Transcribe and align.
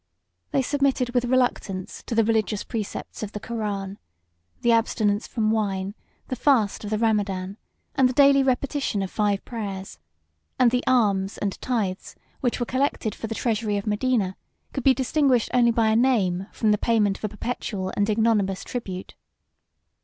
They 0.49 0.63
submitted 0.63 1.11
with 1.11 1.25
reluctance 1.25 2.01
to 2.07 2.15
the 2.15 2.23
religious 2.23 2.63
precepts 2.63 3.21
of 3.21 3.33
the 3.33 3.39
Koran, 3.39 3.99
the 4.61 4.71
abstinence 4.71 5.27
from 5.27 5.51
wine, 5.51 5.93
the 6.27 6.35
fast 6.35 6.83
of 6.83 6.89
the 6.89 6.97
Ramadan, 6.97 7.57
and 7.93 8.09
the 8.09 8.13
daily 8.13 8.41
repetition 8.41 9.03
of 9.03 9.11
five 9.11 9.45
prayers; 9.45 9.99
and 10.57 10.71
the 10.71 10.83
alms 10.87 11.37
and 11.37 11.61
tithes, 11.61 12.15
which 12.39 12.59
were 12.59 12.65
collected 12.65 13.13
for 13.13 13.27
the 13.27 13.35
treasury 13.35 13.77
of 13.77 13.85
Medina, 13.85 14.35
could 14.73 14.83
be 14.83 14.95
distinguished 14.95 15.51
only 15.53 15.69
by 15.69 15.89
a 15.89 15.95
name 15.95 16.47
from 16.51 16.71
the 16.71 16.79
payment 16.79 17.19
of 17.19 17.25
a 17.25 17.29
perpetual 17.29 17.93
and 17.95 18.09
ignominious 18.09 18.63
tribute. 18.63 19.13